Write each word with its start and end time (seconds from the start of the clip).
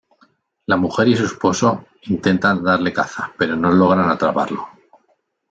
La 0.65 0.77
mujer 0.77 1.09
y 1.09 1.15
su 1.15 1.25
esposo 1.25 1.85
intentan 2.07 2.63
darle 2.63 2.91
caza, 2.91 3.31
pero 3.37 3.55
no 3.55 3.71
logran 3.71 4.09
atraparlo. 4.09 4.67